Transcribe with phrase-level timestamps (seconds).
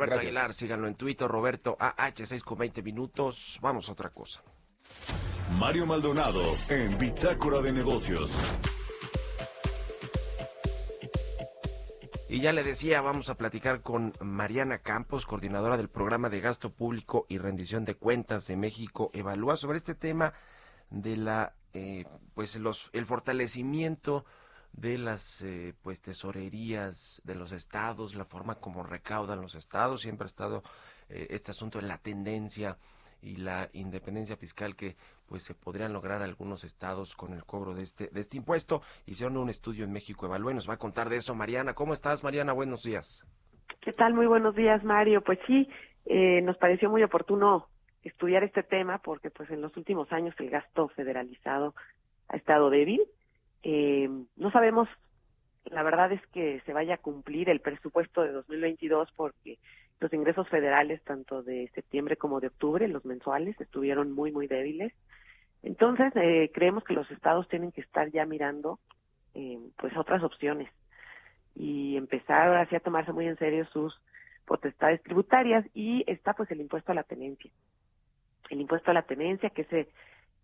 [0.00, 3.58] Roberto Aguilar, síganlo en Twitter, Roberto AH6 con 20 minutos.
[3.60, 4.42] Vamos a otra cosa.
[5.50, 8.34] Mario Maldonado en Bitácora de Negocios.
[12.30, 16.70] Y ya le decía, vamos a platicar con Mariana Campos, coordinadora del programa de gasto
[16.70, 20.32] público y rendición de cuentas de México Evalúa sobre este tema
[20.88, 24.24] de la eh, pues los el fortalecimiento
[24.72, 30.24] de las eh, pues tesorerías de los estados, la forma como recaudan los estados, siempre
[30.24, 30.62] ha estado
[31.08, 32.76] eh, este asunto en la tendencia
[33.22, 34.96] y la independencia fiscal que
[35.26, 38.82] pues se podrían lograr algunos estados con el cobro de este de este impuesto.
[39.06, 41.74] Hicieron un estudio en México Evalúe, nos va a contar de eso Mariana.
[41.74, 42.52] ¿Cómo estás Mariana?
[42.52, 43.24] Buenos días.
[43.80, 44.14] ¿Qué tal?
[44.14, 45.22] Muy buenos días Mario.
[45.22, 45.68] Pues sí,
[46.06, 47.68] eh, nos pareció muy oportuno
[48.02, 51.74] estudiar este tema porque pues en los últimos años el gasto federalizado
[52.28, 53.02] ha estado débil.
[53.62, 54.88] Eh, no sabemos,
[55.64, 59.58] la verdad es que se vaya a cumplir el presupuesto de 2022 porque
[60.00, 64.92] los ingresos federales, tanto de septiembre como de octubre, los mensuales, estuvieron muy, muy débiles.
[65.62, 68.78] Entonces, eh, creemos que los estados tienen que estar ya mirando
[69.34, 70.70] eh, pues otras opciones
[71.54, 74.00] y empezar así a tomarse muy en serio sus
[74.46, 77.50] potestades tributarias y está pues el impuesto a la tenencia.
[78.48, 79.88] El impuesto a la tenencia que se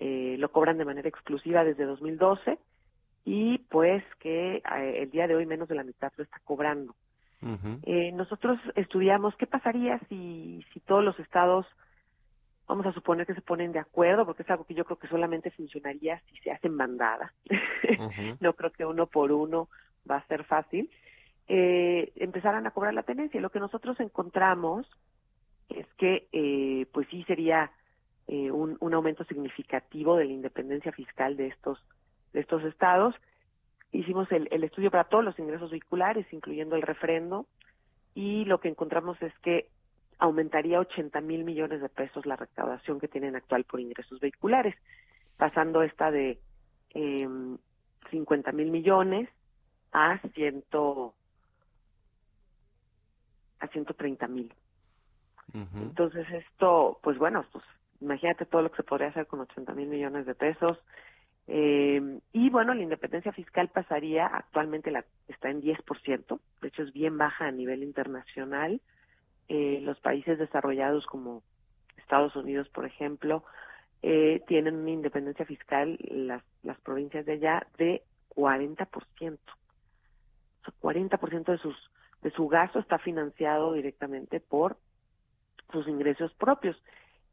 [0.00, 2.58] eh, lo cobran de manera exclusiva desde 2012
[3.24, 6.94] y pues que eh, el día de hoy menos de la mitad lo está cobrando.
[7.82, 11.66] Eh, nosotros estudiamos qué pasaría si, si todos los estados,
[12.68, 15.08] vamos a suponer que se ponen de acuerdo, porque es algo que yo creo que
[15.08, 17.32] solamente funcionaría si se hacen bandada.
[18.40, 19.68] no creo que uno por uno
[20.08, 20.88] va a ser fácil.
[21.48, 23.40] Eh, empezaran a cobrar la tenencia.
[23.40, 24.88] Lo que nosotros encontramos
[25.68, 27.72] es que, eh, pues sí sería
[28.28, 31.84] eh, un, un aumento significativo de la independencia fiscal de estos
[32.32, 33.14] de estos estados
[33.92, 37.46] hicimos el, estudio para todos los ingresos vehiculares, incluyendo el refrendo,
[38.14, 39.68] y lo que encontramos es que
[40.18, 44.74] aumentaría 80 mil millones de pesos la recaudación que tienen actual por ingresos vehiculares,
[45.36, 46.38] pasando esta de
[46.94, 47.28] eh,
[48.10, 49.28] 50 mil millones
[49.92, 51.14] a ciento
[53.60, 54.52] a 130 mil.
[55.74, 57.62] Entonces esto, pues bueno, pues
[58.00, 60.78] imagínate todo lo que se podría hacer con 80 mil millones de pesos,
[61.48, 66.92] eh, y bueno, la independencia fiscal pasaría, actualmente la, está en 10%, de hecho es
[66.92, 68.80] bien baja a nivel internacional.
[69.48, 71.42] Eh, los países desarrollados como
[71.96, 73.44] Estados Unidos, por ejemplo,
[74.02, 78.02] eh, tienen una independencia fiscal, las, las provincias de allá, de
[78.34, 78.88] 40%.
[78.94, 81.76] O sea, 40% de, sus,
[82.22, 84.76] de su gasto está financiado directamente por
[85.70, 86.80] sus ingresos propios.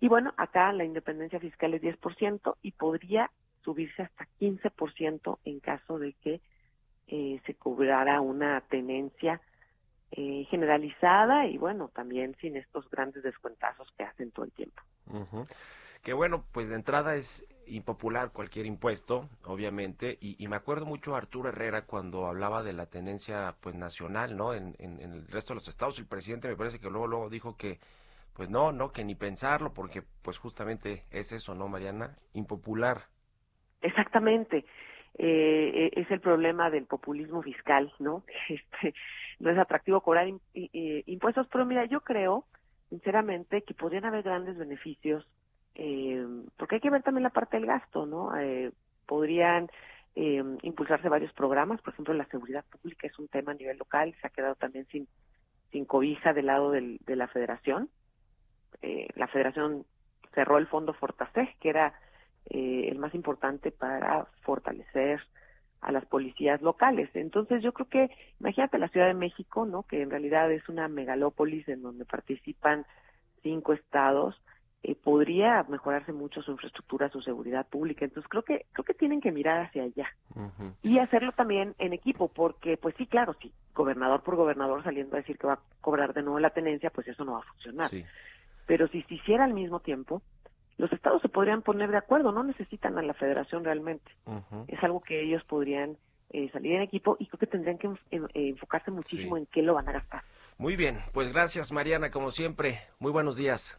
[0.00, 3.30] Y bueno, acá la independencia fiscal es 10% y podría
[3.64, 6.40] subirse hasta 15% en caso de que
[7.08, 9.40] eh, se cobrara una tenencia
[10.10, 14.82] eh, generalizada y bueno, también sin estos grandes descuentazos que hacen todo el tiempo.
[16.02, 21.50] Que bueno, pues de entrada es impopular cualquier impuesto, obviamente, y, me acuerdo mucho Arturo
[21.50, 24.54] Herrera cuando hablaba de la tenencia pues nacional, ¿no?
[24.54, 27.28] En, en, en, el resto de los estados, el presidente me parece que luego, luego
[27.28, 27.78] dijo que
[28.38, 32.16] pues no, no, que ni pensarlo, porque pues justamente es eso, ¿no, Mariana?
[32.34, 33.08] Impopular.
[33.82, 34.64] Exactamente.
[35.18, 38.24] Eh, e, es el problema del populismo fiscal, ¿no?
[38.48, 38.94] Este,
[39.40, 42.44] no es atractivo cobrar impuestos, pero mira, yo creo,
[42.88, 45.26] sinceramente, que podrían haber grandes beneficios,
[45.74, 48.36] eh, porque hay que ver también la parte del gasto, ¿no?
[48.36, 48.72] Eh,
[49.06, 49.70] podrían
[50.16, 54.14] eh, impulsarse varios programas, por ejemplo, la seguridad pública es un tema a nivel local,
[54.20, 55.06] se ha quedado también sin,
[55.70, 57.88] sin cobija del lado de la federación.
[58.82, 59.84] Eh, la federación
[60.34, 61.94] cerró el fondo Fortaseg, que era
[62.50, 65.20] eh, el más importante para fortalecer
[65.80, 67.08] a las policías locales.
[67.14, 68.10] Entonces yo creo que,
[68.40, 69.84] imagínate la Ciudad de México, ¿no?
[69.84, 72.84] Que en realidad es una megalópolis en donde participan
[73.42, 74.40] cinco estados,
[74.82, 78.04] eh, podría mejorarse mucho su infraestructura, su seguridad pública.
[78.04, 80.08] Entonces creo que creo que tienen que mirar hacia allá
[80.82, 85.20] y hacerlo también en equipo, porque pues sí, claro, sí, gobernador por gobernador saliendo a
[85.20, 87.90] decir que va a cobrar de nuevo la tenencia, pues eso no va a funcionar.
[88.66, 90.22] Pero si se hiciera al mismo tiempo,
[90.78, 94.10] los estados se podrían poner de acuerdo, no necesitan a la federación realmente.
[94.68, 95.96] Es algo que ellos podrían
[96.30, 99.74] eh, salir en equipo y creo que tendrían que eh, enfocarse muchísimo en qué lo
[99.74, 100.22] van a gastar.
[100.56, 102.80] Muy bien, pues gracias Mariana, como siempre.
[103.00, 103.76] Muy buenos días.